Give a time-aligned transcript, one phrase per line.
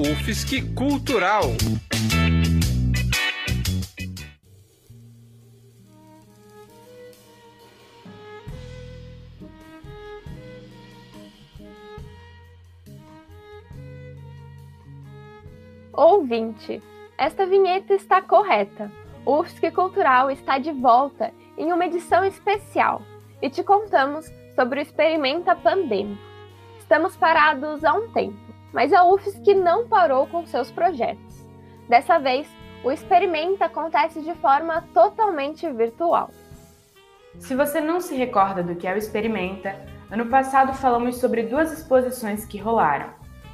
[0.00, 1.42] UFSC Cultural.
[15.92, 16.80] Ouvinte,
[17.18, 18.92] esta vinheta está correta.
[19.26, 23.02] O UFSC Cultural está de volta em uma edição especial
[23.42, 26.22] e te contamos sobre o Experimenta Pandêmico.
[26.78, 31.46] Estamos parados há um tempo, mas a UFSC não parou com seus projetos.
[31.88, 32.48] Dessa vez,
[32.84, 36.30] o Experimenta acontece de forma totalmente virtual.
[37.38, 39.74] Se você não se recorda do que é o Experimenta,
[40.10, 43.10] ano passado falamos sobre duas exposições que rolaram.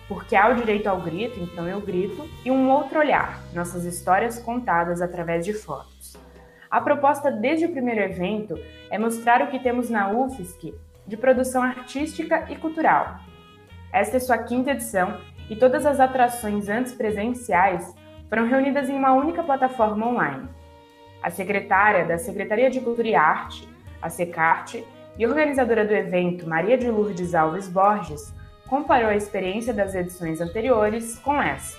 [0.09, 4.39] Porque há o direito ao grito, então eu grito, e um outro olhar, nossas histórias
[4.39, 6.17] contadas através de fotos.
[6.71, 8.59] A proposta desde o primeiro evento
[8.91, 10.75] é mostrar o que temos na UFSC
[11.07, 13.21] de produção artística e cultural.
[13.95, 17.95] Esta é sua quinta edição e todas as atrações antes presenciais
[18.29, 20.49] foram reunidas em uma única plataforma online.
[21.23, 23.69] A secretária da Secretaria de Cultura e Arte,
[24.03, 24.85] a SECARTE,
[25.17, 28.35] e organizadora do evento, Maria de Lourdes Alves Borges,
[28.67, 31.79] comparou a experiência das edições anteriores com essa.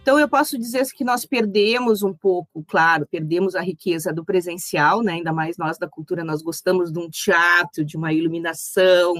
[0.00, 5.02] Então, eu posso dizer que nós perdemos um pouco, claro, perdemos a riqueza do presencial,
[5.02, 5.12] né?
[5.12, 9.12] ainda mais nós da cultura, nós gostamos de um teatro, de uma iluminação,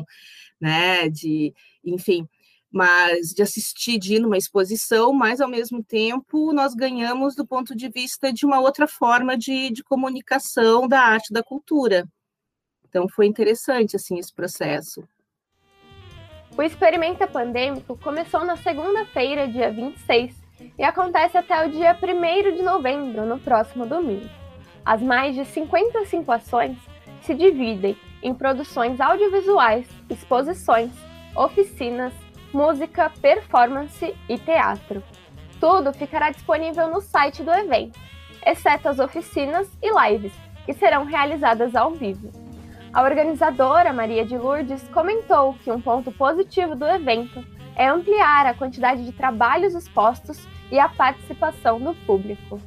[0.59, 1.11] né?
[1.11, 1.53] de,
[1.85, 2.27] enfim,
[2.75, 7.75] mas de assistir, de ir numa exposição, mas, ao mesmo tempo, nós ganhamos do ponto
[7.75, 12.05] de vista de uma outra forma de, de comunicação da arte, da cultura.
[12.89, 15.07] Então, foi interessante, assim, esse processo.
[16.57, 20.35] O Experimenta Pandêmico começou na segunda-feira, dia 26,
[20.79, 24.29] e acontece até o dia 1 de novembro, no próximo domingo.
[24.85, 26.77] As mais de 55 ações
[27.23, 30.91] se dividem em produções audiovisuais, exposições,
[31.35, 32.13] oficinas,
[32.53, 35.03] música, performance e teatro.
[35.61, 37.99] Tudo ficará disponível no site do evento,
[38.45, 40.33] exceto as oficinas e lives,
[40.65, 42.31] que serão realizadas ao vivo.
[42.93, 47.45] A organizadora, Maria de Lourdes, comentou que um ponto positivo do evento
[47.75, 52.61] é ampliar a quantidade de trabalhos expostos e a participação do público.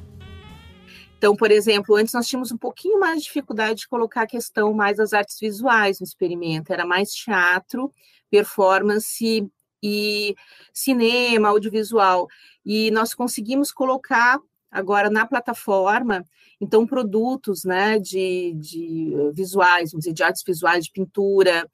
[1.18, 4.72] Então, por exemplo, antes nós tínhamos um pouquinho mais de dificuldade de colocar a questão
[4.72, 7.92] mais das artes visuais no experimento, era mais teatro,
[8.30, 9.50] performance
[9.82, 10.36] e
[10.72, 12.28] cinema, audiovisual.
[12.64, 14.38] E nós conseguimos colocar
[14.70, 16.24] agora na plataforma
[16.60, 21.68] então, produtos né, de, de visuais, vamos dizer, de artes visuais, de pintura,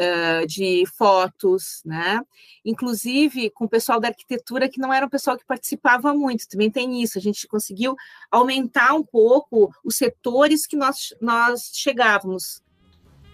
[0.00, 2.20] uh, de fotos, né?
[2.64, 6.70] Inclusive com o pessoal da arquitetura, que não era um pessoal que participava muito, também
[6.70, 7.94] tem isso, a gente conseguiu
[8.30, 12.62] aumentar um pouco os setores que nós, nós chegávamos.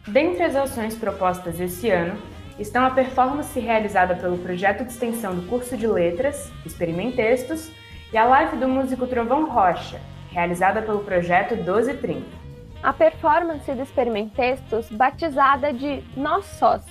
[0.07, 2.21] Dentre as ações propostas esse ano,
[2.59, 7.71] estão a performance realizada pelo projeto de extensão do curso de letras, Experimentextos,
[8.13, 10.01] e a live do músico Trovão Rocha,
[10.31, 12.44] realizada pelo projeto 1230.
[12.84, 16.83] A performance do Experimentextos, batizada de Nós Sós,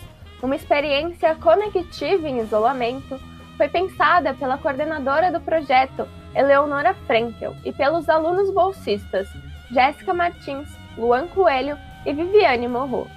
[0.42, 3.20] uma experiência conectiva em isolamento,
[3.56, 9.28] foi pensada pela coordenadora do projeto, Eleonora Frenkel, e pelos alunos bolsistas
[9.70, 10.68] Jéssica Martins,
[10.98, 11.78] Luan Coelho
[12.08, 13.08] e Viviane Morro.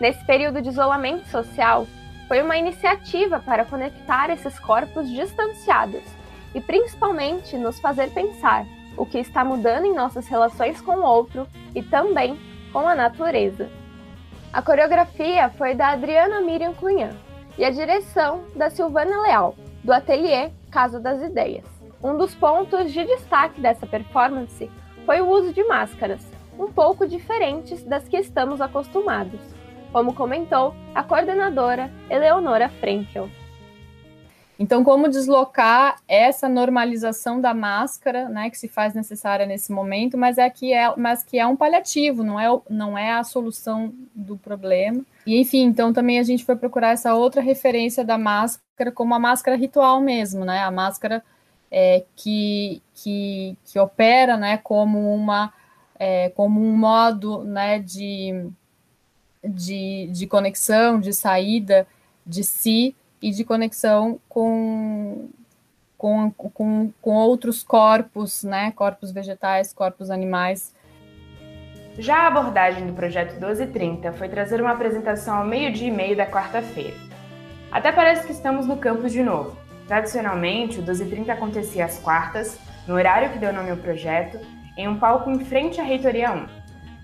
[0.00, 1.84] Nesse período de isolamento social,
[2.28, 6.04] foi uma iniciativa para conectar esses corpos distanciados
[6.54, 8.64] e principalmente nos fazer pensar
[9.00, 12.38] o que está mudando em nossas relações com o outro e também
[12.70, 13.70] com a natureza.
[14.52, 17.16] A coreografia foi da Adriana Miriam Cunha
[17.56, 21.64] e a direção da Silvana Leal, do ateliê Casa das Ideias.
[22.04, 24.70] Um dos pontos de destaque dessa performance
[25.06, 26.20] foi o uso de máscaras,
[26.58, 29.40] um pouco diferentes das que estamos acostumados,
[29.92, 33.30] como comentou a coordenadora Eleonora Frenkel.
[34.62, 40.36] Então, como deslocar essa normalização da máscara, né, que se faz necessária nesse momento, mas
[40.36, 44.36] é que é, mas que é um paliativo, não é, não é a solução do
[44.36, 45.00] problema.
[45.26, 49.18] E enfim, então também a gente foi procurar essa outra referência da máscara como a
[49.18, 50.58] máscara ritual mesmo, né?
[50.58, 51.24] A máscara
[51.70, 55.54] é, que, que, que opera, né, como uma
[55.98, 58.50] é, como um modo, né, de,
[59.42, 61.86] de, de conexão, de saída
[62.26, 65.28] de si e de conexão com,
[65.96, 68.72] com, com, com outros corpos, né?
[68.72, 70.74] Corpos vegetais, corpos animais.
[71.98, 76.26] Já a abordagem do projeto 1230 foi trazer uma apresentação ao meio-dia e meio da
[76.26, 76.96] quarta-feira.
[77.70, 79.56] Até parece que estamos no campus de novo.
[79.86, 84.38] Tradicionalmente, o 1230 acontecia às quartas, no horário que deu nome ao projeto,
[84.76, 86.46] em um palco em frente à Reitoria 1.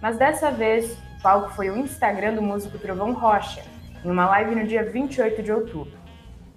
[0.01, 3.63] Mas dessa vez, o palco foi o Instagram do músico Trovão Rocha,
[4.05, 5.96] em uma live no dia 28 de outubro.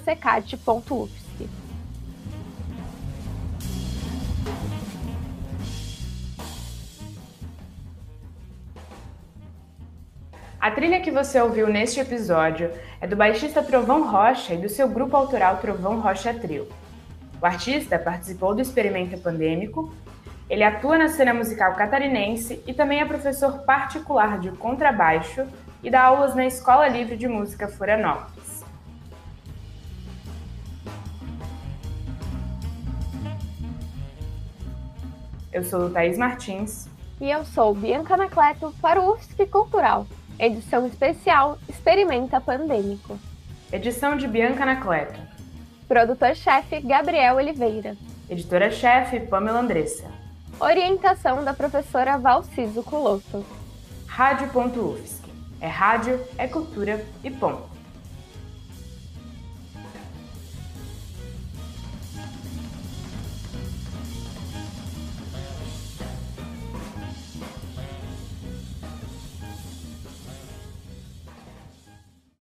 [10.60, 14.88] A trilha que você ouviu neste episódio é do baixista Trovão Rocha e do seu
[14.88, 16.66] grupo autoral Trovão Rocha Trio.
[17.40, 19.94] O artista participou do Experimento Pandêmico,
[20.50, 25.46] ele atua na cena musical catarinense e também é professor particular de contrabaixo
[25.80, 28.64] e dá aulas na Escola Livre de Música Florianópolis.
[35.52, 36.88] Eu sou Thaís Martins.
[37.20, 40.04] E eu sou Bianca Anacleto para o UFSC Cultural.
[40.38, 43.18] Edição especial Experimenta Pandêmico.
[43.72, 45.18] Edição de Bianca Anacleto.
[45.88, 47.96] Produtor-chefe Gabriel Oliveira.
[48.30, 50.04] Editora-chefe Pamela Andressa.
[50.60, 53.44] Orientação da professora Valciso Culoto.
[54.06, 55.28] Rádio.UFSC.
[55.60, 57.67] É rádio, é cultura e ponto.